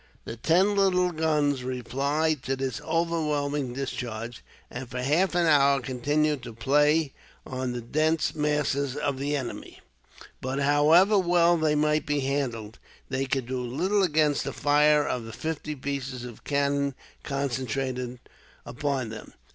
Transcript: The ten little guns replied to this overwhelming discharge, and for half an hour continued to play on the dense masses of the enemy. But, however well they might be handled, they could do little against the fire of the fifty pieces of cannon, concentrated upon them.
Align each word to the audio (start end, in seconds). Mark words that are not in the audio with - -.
The 0.25 0.35
ten 0.35 0.73
little 0.75 1.11
guns 1.11 1.63
replied 1.63 2.41
to 2.45 2.55
this 2.55 2.81
overwhelming 2.81 3.73
discharge, 3.73 4.43
and 4.71 4.89
for 4.89 4.99
half 4.99 5.35
an 5.35 5.45
hour 5.45 5.79
continued 5.79 6.41
to 6.41 6.53
play 6.55 7.13
on 7.45 7.73
the 7.73 7.81
dense 7.81 8.33
masses 8.33 8.95
of 8.95 9.19
the 9.19 9.35
enemy. 9.37 9.79
But, 10.41 10.57
however 10.59 11.19
well 11.19 11.55
they 11.55 11.75
might 11.75 12.07
be 12.07 12.21
handled, 12.21 12.79
they 13.09 13.25
could 13.25 13.45
do 13.45 13.61
little 13.61 14.01
against 14.01 14.43
the 14.43 14.53
fire 14.53 15.05
of 15.07 15.25
the 15.25 15.33
fifty 15.33 15.75
pieces 15.75 16.25
of 16.25 16.43
cannon, 16.43 16.95
concentrated 17.23 18.19
upon 18.65 19.09
them. 19.09 19.33